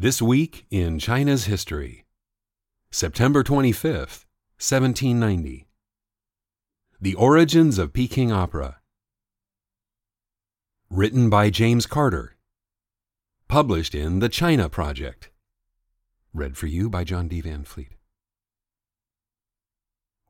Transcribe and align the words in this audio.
This 0.00 0.22
week 0.22 0.64
in 0.70 1.00
China's 1.00 1.46
history. 1.46 2.04
September 2.92 3.42
25th, 3.42 4.26
1790. 4.60 5.66
The 7.00 7.14
Origins 7.16 7.78
of 7.78 7.92
Peking 7.92 8.30
Opera. 8.30 8.76
Written 10.88 11.28
by 11.28 11.50
James 11.50 11.86
Carter. 11.86 12.36
Published 13.48 13.92
in 13.92 14.20
The 14.20 14.28
China 14.28 14.68
Project. 14.68 15.30
Read 16.32 16.56
for 16.56 16.68
you 16.68 16.88
by 16.88 17.02
John 17.02 17.26
D. 17.26 17.40
Van 17.40 17.64
Fleet. 17.64 17.96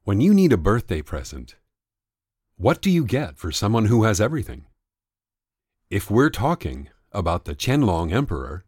When 0.05 0.23
you 0.23 0.33
need 0.33 0.55
a 0.55 0.57
birthday 0.57 1.03
present, 1.03 1.57
what 2.57 2.81
do 2.81 2.91
you 2.91 3.05
get 3.05 3.37
for 3.37 3.53
someone 3.53 3.85
who 3.85 4.05
has 4.05 4.19
everything? 4.19 4.65
If 5.91 6.11
we're 6.11 6.31
talking 6.31 6.89
about 7.13 7.45
the 7.45 7.55
Qianlong 7.55 8.15
Emperor, 8.15 8.65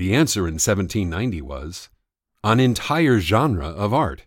the 0.00 0.14
answer 0.14 0.48
in 0.48 0.54
1790 0.54 1.42
was 1.42 1.90
an 2.42 2.58
entire 2.58 3.20
genre 3.20 3.66
of 3.66 3.92
art. 3.92 4.24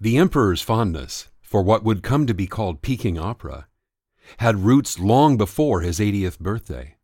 The 0.00 0.18
emperor's 0.18 0.60
fondness 0.60 1.28
for 1.40 1.62
what 1.62 1.84
would 1.84 2.02
come 2.02 2.26
to 2.26 2.34
be 2.34 2.48
called 2.48 2.82
Peking 2.82 3.16
opera 3.16 3.68
had 4.38 4.64
roots 4.64 4.98
long 4.98 5.36
before 5.36 5.82
his 5.82 6.00
80th 6.00 6.40
birthday, 6.40 6.96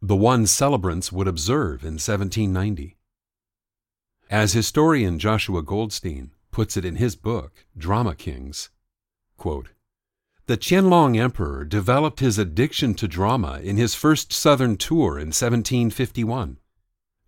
the 0.00 0.16
one 0.16 0.46
celebrants 0.46 1.12
would 1.12 1.28
observe 1.28 1.82
in 1.82 2.00
1790. 2.00 2.96
As 4.30 4.54
historian 4.54 5.18
Joshua 5.18 5.60
Goldstein 5.62 6.30
puts 6.50 6.78
it 6.78 6.84
in 6.86 6.96
his 6.96 7.14
book, 7.14 7.66
Drama 7.76 8.14
Kings. 8.14 8.70
Quote, 9.36 9.68
the 10.52 10.58
Qianlong 10.58 11.18
Emperor 11.18 11.64
developed 11.64 12.20
his 12.20 12.36
addiction 12.36 12.92
to 12.96 13.08
drama 13.08 13.58
in 13.64 13.78
his 13.78 13.94
first 13.94 14.34
southern 14.34 14.76
tour 14.76 15.12
in 15.12 15.28
1751, 15.28 16.58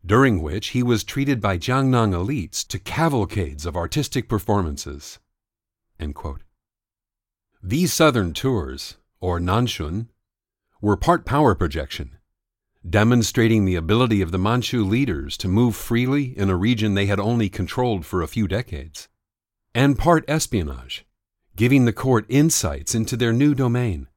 during 0.05 0.43
which 0.43 0.69
he 0.69 0.83
was 0.83 1.03
treated 1.03 1.41
by 1.41 1.57
Jiangnan 1.57 2.13
elites 2.13 2.69
to 2.69 2.79
cavalcades 2.79 3.65
of 3.65 3.79
artistic 3.79 4.29
performances. 4.29 5.21
These 7.63 7.95
southern 7.95 8.35
tours, 8.35 8.99
or 9.21 9.41
Nanxun, 9.41 10.09
were 10.83 10.99
part 10.99 11.25
power 11.25 11.55
projection, 11.55 12.19
demonstrating 12.87 13.65
the 13.65 13.77
ability 13.77 14.21
of 14.21 14.33
the 14.33 14.39
Manchu 14.39 14.85
leaders 14.85 15.39
to 15.39 15.49
move 15.49 15.75
freely 15.75 16.37
in 16.37 16.51
a 16.51 16.57
region 16.57 16.93
they 16.93 17.07
had 17.07 17.19
only 17.19 17.49
controlled 17.49 18.05
for 18.05 18.21
a 18.21 18.29
few 18.29 18.47
decades 18.47 19.09
and 19.75 19.99
part 19.99 20.27
espionage, 20.29 21.07
giving 21.57 21.85
the 21.85 21.93
court 21.93 22.27
insights 22.29 22.95
into 22.95 23.17
their 23.17 23.33
new 23.33 23.55
domain. 23.55 24.09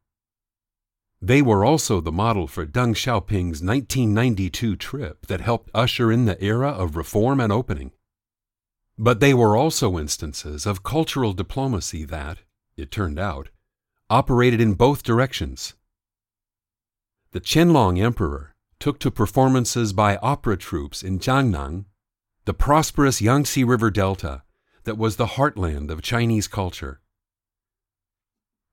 They 1.22 1.42
were 1.42 1.66
also 1.66 2.00
the 2.00 2.12
model 2.12 2.48
for 2.48 2.66
Deng 2.66 2.94
Xiaoping's 2.94 3.64
1992 3.64 4.76
trip 4.76 5.26
that 5.28 5.42
helped 5.42 5.72
usher 5.74 6.12
in 6.12 6.26
the 6.26 6.42
era 6.44 6.70
of 6.70 6.96
reform 6.96 7.40
and 7.40 7.52
opening. 7.52 7.92
But 8.98 9.20
they 9.20 9.34
were 9.34 9.56
also 9.56 9.98
instances 9.98 10.66
of 10.66 10.84
cultural 10.84 11.34
diplomacy 11.34 12.06
that, 12.06 12.40
it 12.76 12.92
turned 12.92 13.20
out, 13.20 13.50
operated 14.10 14.62
in 14.62 14.74
both 14.74 15.04
directions. 15.04 15.74
The 17.32 17.42
Qianlong 17.42 18.00
Emperor 18.00 18.56
took 18.80 19.00
to 19.00 19.12
performances 19.12 19.94
by 19.94 20.18
opera 20.18 20.58
troupes 20.58 21.04
in 21.04 21.20
Jiangnan, 21.20 21.86
the 22.46 22.54
prosperous 22.54 23.22
Yangtze 23.22 23.64
River 23.64 23.92
Delta, 23.92 24.44
that 24.84 24.98
was 24.98 25.18
the 25.18 25.26
heartland 25.26 25.90
of 25.90 26.02
Chinese 26.02 26.48
culture. 26.48 27.02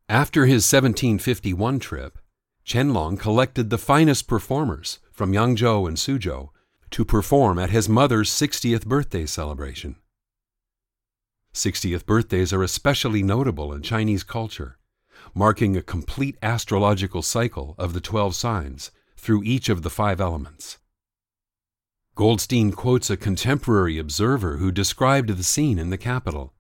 After 0.09 0.45
his 0.45 0.71
1751 0.71 1.79
trip, 1.79 2.19
Qianlong 2.67 3.19
collected 3.19 3.71
the 3.71 3.79
finest 3.79 4.29
performers 4.29 4.99
from 5.11 5.33
Yangzhou 5.33 5.89
and 5.89 5.97
Suzhou 5.97 6.51
to 6.91 7.05
perform 7.07 7.59
at 7.59 7.71
his 7.71 7.89
mother's 7.89 8.31
60th 8.31 8.85
birthday 8.85 9.25
celebration. 9.25 9.97
60th 11.55 12.05
birthdays 12.05 12.53
are 12.53 12.63
especially 12.63 13.23
notable 13.23 13.73
in 13.73 13.81
Chinese 13.81 14.25
culture, 14.25 14.77
marking 15.35 15.75
a 15.75 15.83
complete 15.83 16.37
astrological 16.43 17.23
cycle 17.23 17.75
of 17.79 17.95
the 17.95 18.01
12 18.01 18.35
signs 18.35 18.91
through 19.17 19.43
each 19.43 19.71
of 19.71 19.83
the 19.83 19.91
five 19.91 20.21
elements. 20.21 20.77
Goldstein 22.15 22.73
quotes 22.73 23.09
a 23.09 23.17
contemporary 23.17 23.99
observer 23.99 24.59
who 24.59 24.71
described 24.71 25.31
the 25.31 25.43
scene 25.43 25.79
in 25.79 25.89
the 25.89 25.99
capital, 25.99 26.53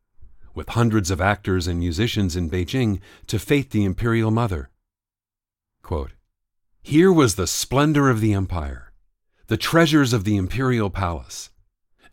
with 0.54 0.70
hundreds 0.70 1.10
of 1.10 1.20
actors 1.20 1.66
and 1.66 1.78
musicians 1.78 2.36
in 2.36 2.48
Beijing 2.50 3.00
to 3.26 3.38
fete 3.38 3.70
the 3.70 3.84
imperial 3.84 4.30
mother. 4.30 4.70
Quote, 5.82 6.12
Here 6.82 7.12
was 7.12 7.34
the 7.34 7.46
splendor 7.46 8.08
of 8.08 8.20
the 8.20 8.32
empire, 8.32 8.92
the 9.48 9.56
treasures 9.56 10.12
of 10.12 10.24
the 10.24 10.36
imperial 10.36 10.90
palace. 10.90 11.50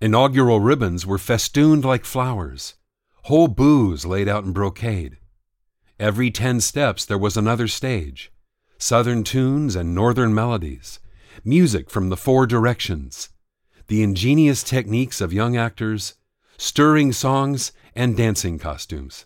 Inaugural 0.01 0.59
ribbons 0.59 1.05
were 1.05 1.17
festooned 1.17 1.85
like 1.85 2.03
flowers, 2.05 2.75
whole 3.23 3.47
booths 3.47 4.05
laid 4.05 4.27
out 4.27 4.43
in 4.43 4.51
brocade. 4.51 5.17
Every 5.99 6.31
ten 6.31 6.59
steps 6.59 7.05
there 7.05 7.17
was 7.17 7.37
another 7.37 7.67
stage, 7.67 8.31
southern 8.79 9.23
tunes 9.23 9.75
and 9.75 9.93
northern 9.93 10.33
melodies, 10.33 10.99
music 11.45 11.89
from 11.89 12.09
the 12.09 12.17
four 12.17 12.47
directions, 12.47 13.29
the 13.87 14.01
ingenious 14.01 14.63
techniques 14.63 15.21
of 15.21 15.31
young 15.31 15.55
actors, 15.55 16.15
stirring 16.57 17.11
songs, 17.11 17.71
and 17.95 18.15
dancing 18.15 18.57
costumes. 18.57 19.25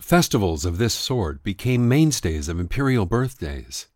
Festivals 0.00 0.64
of 0.64 0.78
this 0.78 0.94
sort 0.94 1.42
became 1.44 1.88
mainstays 1.88 2.48
of 2.48 2.58
imperial 2.58 3.06
birthdays, 3.06 3.86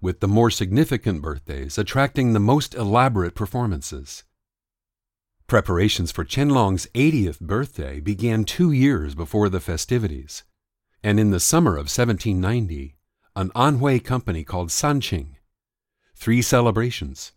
with 0.00 0.20
the 0.20 0.28
more 0.28 0.50
significant 0.50 1.22
birthdays 1.22 1.78
attracting 1.78 2.32
the 2.32 2.40
most 2.40 2.74
elaborate 2.74 3.34
performances. 3.34 4.24
Preparations 5.46 6.10
for 6.10 6.24
Qianlong's 6.24 6.88
80th 6.94 7.40
birthday 7.40 8.00
began 8.00 8.44
two 8.44 8.72
years 8.72 9.14
before 9.14 9.48
the 9.48 9.60
festivities, 9.60 10.42
and 11.02 11.20
in 11.20 11.30
the 11.30 11.38
summer 11.38 11.72
of 11.72 11.86
1790, 11.86 12.96
an 13.36 13.50
Anhui 13.50 14.02
company 14.02 14.42
called 14.42 14.70
Sanqing, 14.70 15.36
three 16.16 16.42
celebrations, 16.42 17.32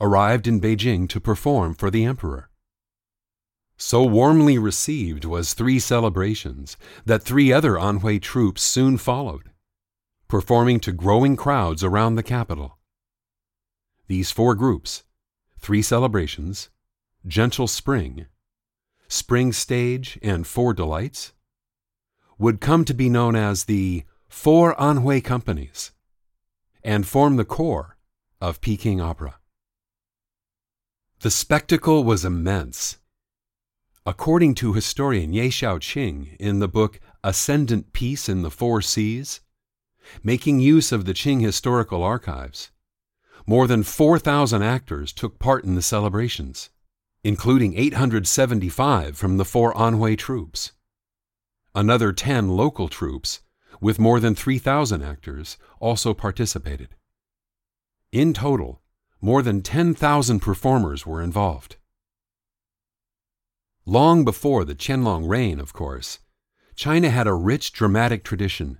arrived 0.00 0.46
in 0.46 0.60
Beijing 0.60 1.08
to 1.08 1.20
perform 1.20 1.74
for 1.74 1.90
the 1.90 2.04
emperor. 2.04 2.50
So 3.76 4.02
warmly 4.02 4.58
received 4.58 5.24
was 5.24 5.52
three 5.52 5.78
celebrations 5.78 6.76
that 7.04 7.22
three 7.22 7.52
other 7.52 7.72
Anhui 7.74 8.20
troupes 8.20 8.62
soon 8.62 8.96
followed, 8.96 9.50
performing 10.28 10.80
to 10.80 10.92
growing 10.92 11.36
crowds 11.36 11.84
around 11.84 12.14
the 12.14 12.22
capital. 12.22 12.78
These 14.08 14.30
four 14.30 14.54
groups, 14.54 15.04
three 15.58 15.82
celebrations, 15.82 16.70
Gentle 17.26 17.66
Spring, 17.66 18.26
Spring 19.08 19.52
Stage, 19.52 20.18
and 20.22 20.46
Four 20.46 20.72
Delights, 20.72 21.32
would 22.38 22.60
come 22.60 22.84
to 22.84 22.94
be 22.94 23.08
known 23.08 23.36
as 23.36 23.64
the 23.64 24.04
Four 24.28 24.74
Anhui 24.76 25.22
Companies 25.22 25.92
and 26.82 27.06
form 27.06 27.36
the 27.36 27.44
core 27.44 27.96
of 28.40 28.60
Peking 28.60 29.00
Opera. 29.00 29.36
The 31.20 31.30
spectacle 31.30 32.04
was 32.04 32.26
immense. 32.26 32.98
According 34.04 34.54
to 34.56 34.74
historian 34.74 35.32
Ye 35.32 35.48
Xiaoqing 35.48 36.36
in 36.36 36.58
the 36.58 36.68
book 36.68 37.00
Ascendant 37.24 37.94
Peace 37.94 38.28
in 38.28 38.42
the 38.42 38.50
Four 38.50 38.82
Seas, 38.82 39.40
making 40.22 40.60
use 40.60 40.92
of 40.92 41.06
the 41.06 41.14
Qing 41.14 41.40
historical 41.40 42.02
archives, 42.02 42.70
more 43.46 43.66
than 43.66 43.82
4,000 43.82 44.62
actors 44.62 45.10
took 45.10 45.38
part 45.38 45.64
in 45.64 45.74
the 45.74 45.80
celebrations, 45.80 46.68
including 47.24 47.78
875 47.78 49.16
from 49.16 49.38
the 49.38 49.44
four 49.46 49.72
Anhui 49.72 50.18
troupes. 50.18 50.72
Another 51.74 52.12
10 52.12 52.48
local 52.48 52.88
troupes, 52.88 53.40
with 53.80 53.98
more 53.98 54.20
than 54.20 54.34
3,000 54.34 55.02
actors, 55.02 55.56
also 55.80 56.12
participated. 56.12 56.94
In 58.12 58.34
total, 58.34 58.82
more 59.26 59.42
than 59.42 59.60
10,000 59.60 60.40
performers 60.40 61.04
were 61.04 61.20
involved. 61.20 61.76
Long 63.84 64.24
before 64.24 64.64
the 64.64 64.76
Qianlong 64.76 65.28
reign, 65.28 65.58
of 65.58 65.72
course, 65.72 66.20
China 66.76 67.10
had 67.10 67.26
a 67.26 67.34
rich 67.34 67.72
dramatic 67.72 68.22
tradition. 68.22 68.78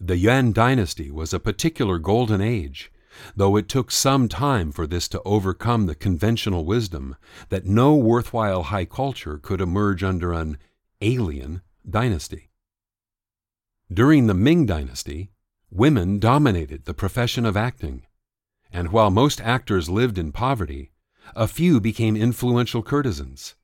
The 0.00 0.16
Yuan 0.16 0.52
dynasty 0.52 1.10
was 1.10 1.34
a 1.34 1.46
particular 1.48 1.98
golden 1.98 2.40
age 2.40 2.90
though 3.34 3.56
it 3.56 3.68
took 3.68 3.90
some 3.90 4.28
time 4.28 4.72
for 4.72 4.86
this 4.86 5.08
to 5.08 5.22
overcome 5.24 5.86
the 5.86 5.94
conventional 5.94 6.64
wisdom 6.64 7.16
that 7.48 7.66
no 7.66 7.94
worthwhile 7.94 8.64
high 8.64 8.84
culture 8.84 9.38
could 9.38 9.60
emerge 9.60 10.02
under 10.02 10.32
an 10.32 10.58
alien 11.00 11.62
dynasty. 11.88 12.50
During 13.92 14.26
the 14.26 14.34
Ming 14.34 14.66
Dynasty, 14.66 15.30
women 15.70 16.18
dominated 16.18 16.84
the 16.84 16.94
profession 16.94 17.46
of 17.46 17.56
acting, 17.56 18.02
and 18.76 18.92
while 18.92 19.10
most 19.10 19.40
actors 19.40 19.88
lived 19.88 20.18
in 20.18 20.30
poverty, 20.30 20.90
a 21.34 21.48
few 21.48 21.80
became 21.80 22.14
influential 22.14 22.82
courtesans, 22.82 23.54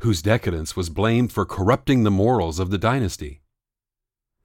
whose 0.00 0.20
decadence 0.20 0.74
was 0.74 0.90
blamed 0.90 1.30
for 1.30 1.46
corrupting 1.46 2.02
the 2.02 2.10
morals 2.10 2.58
of 2.58 2.70
the 2.70 2.76
dynasty. 2.76 3.42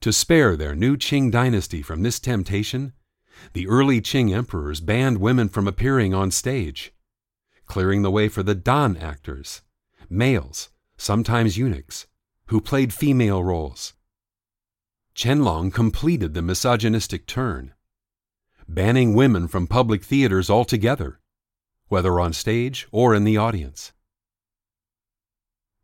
To 0.01 0.13
spare 0.13 0.55
their 0.55 0.75
new 0.75 0.95
Qing 0.95 1.31
dynasty 1.31 1.81
from 1.81 2.03
this 2.03 2.19
temptation, 2.19 2.93
the 3.53 3.67
early 3.67 3.99
Qing 3.99 4.31
emperors 4.31 4.79
banned 4.79 5.17
women 5.17 5.49
from 5.49 5.67
appearing 5.67 6.13
on 6.13 6.29
stage, 6.29 6.93
clearing 7.65 8.03
the 8.03 8.11
way 8.11 8.29
for 8.29 8.43
the 8.43 8.53
Dan 8.53 8.97
actors, 8.97 9.63
males, 10.07 10.69
sometimes 10.97 11.57
eunuchs, 11.57 12.05
who 12.45 12.61
played 12.61 12.93
female 12.93 13.43
roles. 13.43 13.93
Qianlong 15.15 15.73
completed 15.73 16.35
the 16.35 16.43
misogynistic 16.43 17.25
turn, 17.25 17.73
banning 18.73 19.13
women 19.13 19.47
from 19.47 19.67
public 19.67 20.03
theaters 20.03 20.49
altogether, 20.49 21.19
whether 21.89 22.19
on 22.19 22.31
stage 22.31 22.87
or 22.91 23.13
in 23.13 23.25
the 23.25 23.35
audience. 23.35 23.91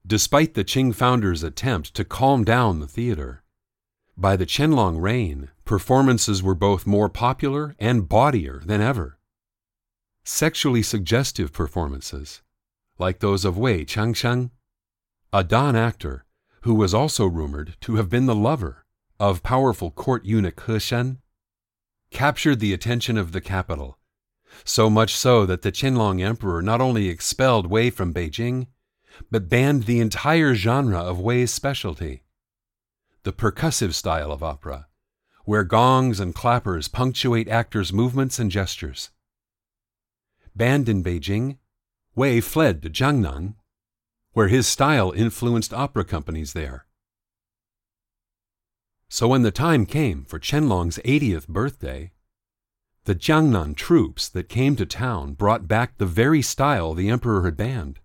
Despite 0.05 0.53
the 0.53 0.63
Qing 0.63 0.95
founders' 0.95 1.43
attempt 1.43 1.93
to 1.95 2.05
calm 2.05 2.45
down 2.45 2.79
the 2.79 2.87
theater, 2.87 3.43
by 4.15 4.37
the 4.37 4.45
Qianlong 4.45 5.01
reign, 5.01 5.49
performances 5.65 6.41
were 6.41 6.55
both 6.55 6.87
more 6.87 7.09
popular 7.09 7.75
and 7.77 8.07
bawdier 8.07 8.65
than 8.65 8.79
ever. 8.79 9.19
Sexually 10.23 10.81
suggestive 10.81 11.51
performances, 11.51 12.41
like 12.97 13.19
those 13.19 13.43
of 13.43 13.57
Wei 13.57 13.83
Changsheng, 13.83 14.51
a 15.33 15.43
Dan 15.43 15.75
actor 15.75 16.25
who 16.61 16.73
was 16.73 16.93
also 16.93 17.25
rumored 17.25 17.75
to 17.81 17.95
have 17.95 18.09
been 18.09 18.27
the 18.27 18.35
lover 18.35 18.85
of 19.19 19.43
powerful 19.43 19.91
court 19.91 20.25
eunuch 20.25 20.63
He 20.65 20.79
Shen, 20.79 21.19
captured 22.17 22.59
the 22.59 22.73
attention 22.73 23.15
of 23.15 23.31
the 23.31 23.39
capital, 23.39 23.99
so 24.65 24.89
much 24.89 25.15
so 25.15 25.45
that 25.45 25.61
the 25.61 25.71
Qianlong 25.71 26.19
emperor 26.19 26.63
not 26.63 26.81
only 26.81 27.09
expelled 27.09 27.67
Wei 27.67 27.91
from 27.91 28.11
Beijing, 28.11 28.65
but 29.29 29.47
banned 29.47 29.83
the 29.83 29.99
entire 29.99 30.55
genre 30.55 30.99
of 30.99 31.19
Wei's 31.19 31.53
specialty 31.53 32.23
the 33.21 33.31
percussive 33.31 33.93
style 33.93 34.31
of 34.31 34.41
opera, 34.41 34.87
where 35.45 35.63
gongs 35.63 36.19
and 36.19 36.33
clappers 36.33 36.87
punctuate 36.87 37.47
actors' 37.47 37.93
movements 37.93 38.39
and 38.39 38.49
gestures. 38.49 39.11
Banned 40.55 40.89
in 40.89 41.03
Beijing, 41.03 41.59
Wei 42.15 42.41
fled 42.41 42.81
to 42.81 42.89
Jiangnan, 42.89 43.53
where 44.33 44.47
his 44.47 44.65
style 44.65 45.11
influenced 45.11 45.71
opera 45.71 46.03
companies 46.03 46.53
there. 46.53 46.86
So 49.09 49.29
when 49.29 49.41
the 49.41 49.51
time 49.51 49.85
came 49.85 50.25
for 50.25 50.39
Qianlong's 50.39 50.99
80th 51.05 51.47
birthday, 51.47 52.11
the 53.05 53.15
Jiangnan 53.15 53.75
troupes 53.75 54.27
that 54.27 54.49
came 54.49 54.75
to 54.75 54.85
town 54.85 55.33
brought 55.33 55.67
back 55.67 55.97
the 55.97 56.05
very 56.05 56.41
style 56.41 56.93
the 56.93 57.09
emperor 57.09 57.45
had 57.45 57.55
banned, 57.55 57.99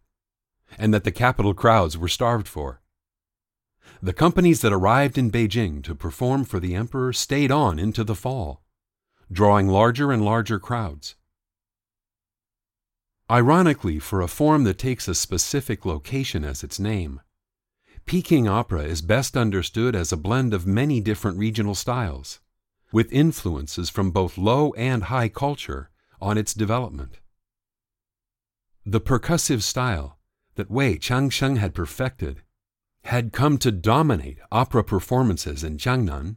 and 0.79 0.95
that 0.95 1.03
the 1.03 1.11
capital 1.11 1.55
crowds 1.55 1.99
were 1.99 2.09
starved 2.09 2.47
for. 2.47 2.81
The 4.01 4.13
companies 4.13 4.61
that 4.61 4.73
arrived 4.73 5.19
in 5.19 5.31
Beijing 5.31 5.83
to 5.85 5.95
perform 5.95 6.45
for 6.45 6.61
the 6.61 6.77
emperor 6.77 7.13
stayed 7.13 7.51
on 7.51 7.81
into 7.81 8.05
the 8.05 8.15
fall, 8.15 8.63
drawing 9.31 9.67
larger 9.67 10.13
and 10.13 10.25
larger 10.25 10.61
crowds. 10.61 11.17
Ironically, 13.29 13.99
for 13.99 14.21
a 14.21 14.29
form 14.29 14.65
that 14.65 14.79
takes 14.79 15.09
a 15.09 15.15
specific 15.15 15.85
location 15.85 16.45
as 16.45 16.63
its 16.63 16.79
name, 16.79 17.21
Peking 18.07 18.49
opera 18.49 18.83
is 18.83 19.01
best 19.03 19.37
understood 19.37 19.95
as 19.95 20.13
a 20.13 20.17
blend 20.17 20.53
of 20.53 20.67
many 20.67 21.01
different 21.01 21.39
regional 21.39 21.75
styles, 21.75 22.41
with 22.93 23.13
influences 23.13 23.89
from 23.89 24.11
both 24.11 24.37
low 24.37 24.73
and 24.75 25.05
high 25.05 25.29
culture 25.29 25.91
on 26.21 26.37
its 26.37 26.55
development. 26.55 27.19
The 28.85 29.01
percussive 29.01 29.63
style 29.63 30.19
that 30.57 30.71
Wei 30.71 30.99
Changsheng 30.99 31.57
had 31.57 31.75
perfected 31.75 32.43
had 33.05 33.33
come 33.33 33.59
to 33.59 33.73
dominate 33.73 34.39
opera 34.51 34.85
performances 34.85 35.65
in 35.65 35.77
Jiangnan. 35.77 36.37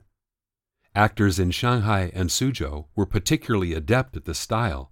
Actors 0.95 1.39
in 1.39 1.51
Shanghai 1.51 2.11
and 2.13 2.29
Suzhou 2.29 2.85
were 2.95 3.05
particularly 3.05 3.73
adept 3.73 4.15
at 4.15 4.25
the 4.25 4.33
style. 4.33 4.91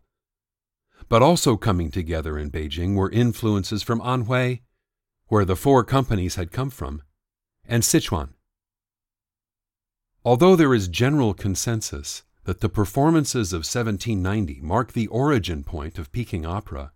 But 1.10 1.22
also 1.22 1.58
coming 1.58 1.92
together 1.92 2.38
in 2.38 2.52
Beijing 2.52 2.96
were 2.96 3.10
influences 3.10 3.84
from 3.84 4.02
Anhui, 4.02 4.62
where 5.28 5.46
the 5.46 5.56
four 5.56 5.84
companies 5.84 6.36
had 6.36 6.52
come 6.52 6.70
from, 6.70 7.02
and 7.66 7.84
Sichuan. 7.84 8.30
Although 10.26 10.56
there 10.56 10.74
is 10.74 10.88
general 10.88 11.34
consensus 11.34 12.24
that 12.46 12.62
the 12.62 12.70
performances 12.70 13.54
of 13.54 13.60
1790 13.60 14.62
mark 14.62 14.94
the 14.94 15.08
origin 15.08 15.64
point 15.64 15.98
of 15.98 16.12
Peking 16.12 16.46
opera, 16.46 16.92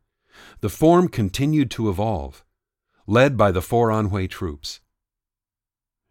the 0.61 0.69
form 0.69 1.07
continued 1.07 1.71
to 1.71 1.89
evolve 1.89 2.43
led 3.07 3.37
by 3.37 3.51
the 3.51 3.61
four 3.61 3.89
Anhui 3.89 4.29
troupes. 4.29 4.81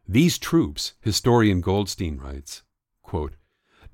These 0.08 0.38
troupes, 0.38 0.94
historian 1.02 1.60
Goldstein 1.60 2.16
writes, 2.16 2.62
quote, 3.02 3.34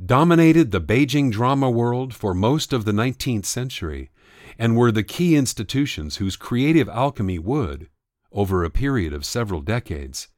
dominated 0.04 0.70
the 0.70 0.80
Beijing 0.80 1.30
drama 1.30 1.70
world 1.70 2.14
for 2.14 2.32
most 2.32 2.72
of 2.72 2.84
the 2.84 2.92
19th 2.92 3.44
century 3.44 4.10
and 4.58 4.76
were 4.76 4.92
the 4.92 5.02
key 5.02 5.36
institutions 5.36 6.16
whose 6.16 6.36
creative 6.36 6.88
alchemy 6.88 7.38
would, 7.38 7.88
over 8.32 8.64
a 8.64 8.70
period 8.70 9.12
of 9.12 9.24
several 9.24 9.60
decades, 9.60 10.28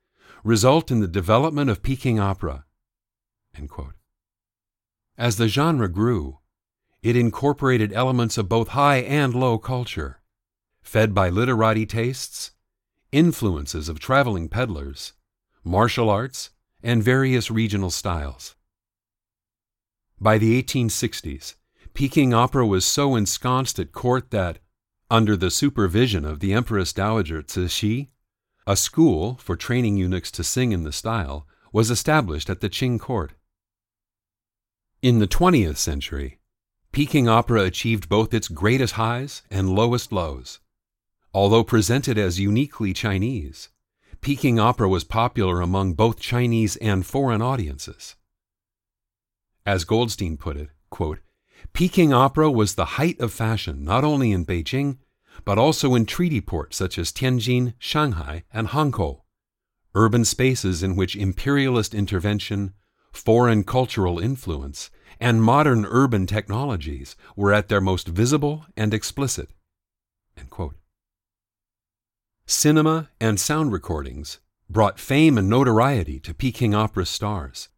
result 0.42 0.90
in 0.90 1.00
the 1.00 1.08
development 1.08 1.70
of 1.70 1.82
Peking 1.82 2.18
opera. 2.18 2.64
As 5.16 5.36
the 5.36 5.48
genre 5.48 5.88
grew, 5.88 6.38
it 7.02 7.16
incorporated 7.16 7.92
elements 7.92 8.36
of 8.36 8.48
both 8.48 8.68
high 8.68 8.96
and 8.96 9.34
low 9.34 9.58
culture, 9.58 10.20
fed 10.82 11.14
by 11.14 11.28
literati 11.28 11.86
tastes 11.86 12.52
influences 13.12 13.88
of 13.88 14.00
traveling 14.00 14.48
peddlers, 14.48 15.12
martial 15.62 16.10
arts, 16.10 16.50
and 16.82 17.02
various 17.02 17.50
regional 17.50 17.90
styles. 17.90 18.56
By 20.20 20.38
the 20.38 20.60
1860s, 20.60 21.54
Peking 21.94 22.34
opera 22.34 22.66
was 22.66 22.84
so 22.84 23.14
ensconced 23.14 23.78
at 23.78 23.92
court 23.92 24.32
that, 24.32 24.58
under 25.10 25.36
the 25.36 25.50
supervision 25.50 26.24
of 26.24 26.40
the 26.40 26.52
Empress 26.52 26.92
Dowager 26.92 27.42
Cixi, 27.42 28.08
a 28.66 28.76
school 28.76 29.36
for 29.36 29.56
training 29.56 29.96
eunuchs 29.96 30.30
to 30.32 30.44
sing 30.44 30.72
in 30.72 30.84
the 30.84 30.92
style 30.92 31.46
was 31.72 31.90
established 31.90 32.48
at 32.48 32.60
the 32.60 32.70
Qing 32.70 32.98
court. 32.98 33.32
In 35.02 35.18
the 35.18 35.26
20th 35.26 35.76
century, 35.76 36.38
Peking 36.92 37.28
opera 37.28 37.62
achieved 37.64 38.08
both 38.08 38.32
its 38.32 38.48
greatest 38.48 38.94
highs 38.94 39.42
and 39.50 39.74
lowest 39.74 40.12
lows. 40.12 40.60
Although 41.34 41.64
presented 41.64 42.16
as 42.16 42.38
uniquely 42.38 42.92
Chinese, 42.92 43.68
Peking 44.20 44.58
opera 44.58 44.88
was 44.88 45.04
popular 45.04 45.60
among 45.60 45.94
both 45.94 46.20
Chinese 46.20 46.76
and 46.76 47.04
foreign 47.04 47.42
audiences. 47.42 48.14
As 49.66 49.84
Goldstein 49.84 50.36
put 50.36 50.56
it, 50.56 50.70
quote, 50.88 51.18
Peking 51.72 52.12
opera 52.12 52.50
was 52.50 52.74
the 52.74 52.84
height 52.84 53.18
of 53.20 53.32
fashion 53.32 53.84
not 53.84 54.04
only 54.04 54.30
in 54.32 54.46
Beijing, 54.46 54.98
but 55.44 55.58
also 55.58 55.94
in 55.94 56.06
treaty 56.06 56.40
ports 56.40 56.76
such 56.76 56.98
as 56.98 57.10
Tianjin, 57.10 57.74
Shanghai, 57.78 58.44
and 58.52 58.68
Hankou, 58.68 59.22
urban 59.94 60.24
spaces 60.24 60.82
in 60.82 60.96
which 60.96 61.16
imperialist 61.16 61.94
intervention, 61.94 62.74
foreign 63.12 63.64
cultural 63.64 64.18
influence, 64.18 64.90
and 65.20 65.42
modern 65.42 65.84
urban 65.86 66.26
technologies 66.26 67.16
were 67.36 67.52
at 67.52 67.68
their 67.68 67.80
most 67.80 68.08
visible 68.08 68.66
and 68.76 68.94
explicit. 68.94 69.50
Cinema 72.46 73.08
and 73.20 73.40
sound 73.40 73.72
recordings 73.72 74.38
brought 74.68 75.00
fame 75.00 75.38
and 75.38 75.48
notoriety 75.48 76.20
to 76.20 76.34
Peking 76.34 76.74
opera 76.74 77.06
stars. 77.06 77.68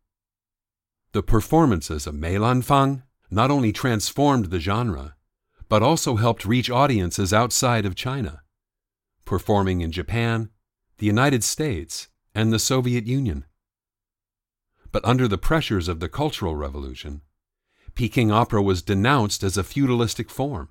The 1.12 1.22
performances 1.22 2.06
of 2.06 2.14
Mei 2.14 2.34
Lanfang 2.34 3.02
not 3.30 3.50
only 3.50 3.72
transformed 3.72 4.46
the 4.46 4.60
genre, 4.60 5.16
but 5.68 5.82
also 5.82 6.16
helped 6.16 6.44
reach 6.44 6.70
audiences 6.70 7.32
outside 7.32 7.84
of 7.84 7.94
China, 7.94 8.42
performing 9.24 9.80
in 9.80 9.90
Japan, 9.90 10.50
the 10.98 11.06
United 11.06 11.42
States, 11.42 12.08
and 12.34 12.52
the 12.52 12.58
Soviet 12.58 13.06
Union. 13.06 13.44
But 14.92 15.04
under 15.04 15.26
the 15.26 15.38
pressures 15.38 15.88
of 15.88 16.00
the 16.00 16.08
Cultural 16.08 16.56
Revolution, 16.56 17.22
Peking 17.94 18.30
opera 18.30 18.62
was 18.62 18.82
denounced 18.82 19.42
as 19.42 19.56
a 19.56 19.64
feudalistic 19.64 20.30
form, 20.30 20.68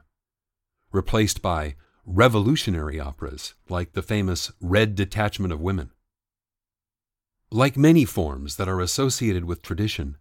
replaced 0.91 1.41
by 1.41 1.75
revolutionary 2.05 2.99
operas, 2.99 3.55
like 3.67 3.93
the 3.93 4.03
famous 4.03 4.51
Red 4.61 4.93
Detachment 4.95 5.51
of 5.51 5.59
Women. 5.59 5.89
Like 7.51 7.75
many 7.75 8.05
forms 8.05 8.57
that 8.57 8.69
are 8.69 8.79
associated 8.79 9.45
with 9.45 9.63
tradition, 9.63 10.17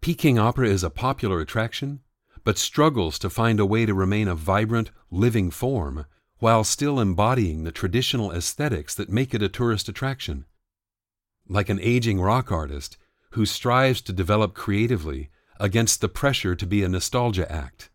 Peking 0.00 0.38
opera 0.38 0.68
is 0.68 0.84
a 0.84 0.90
popular 0.90 1.40
attraction, 1.40 2.00
but 2.44 2.56
struggles 2.56 3.18
to 3.18 3.28
find 3.28 3.60
a 3.60 3.66
way 3.66 3.84
to 3.84 3.94
remain 3.94 4.28
a 4.28 4.34
vibrant, 4.34 4.90
living 5.10 5.50
form 5.50 6.06
while 6.38 6.62
still 6.62 7.00
embodying 7.00 7.64
the 7.64 7.72
traditional 7.72 8.32
aesthetics 8.32 8.94
that 8.94 9.10
make 9.10 9.34
it 9.34 9.42
a 9.42 9.48
tourist 9.48 9.88
attraction. 9.88 10.44
Like 11.48 11.68
an 11.68 11.80
aging 11.80 12.20
rock 12.20 12.52
artist 12.52 12.96
who 13.30 13.44
strives 13.44 14.00
to 14.02 14.12
develop 14.12 14.54
creatively 14.54 15.30
against 15.58 16.00
the 16.00 16.08
pressure 16.08 16.54
to 16.54 16.66
be 16.66 16.84
a 16.84 16.88
nostalgia 16.88 17.50
act. 17.50 17.90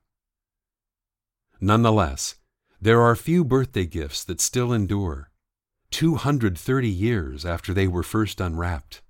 Nonetheless, 1.61 2.35
there 2.81 3.01
are 3.01 3.15
few 3.15 3.45
birthday 3.45 3.85
gifts 3.85 4.25
that 4.25 4.41
still 4.41 4.73
endure, 4.73 5.31
230 5.91 6.89
years 6.89 7.45
after 7.45 7.73
they 7.73 7.87
were 7.87 8.03
first 8.03 8.41
unwrapped. 8.41 9.01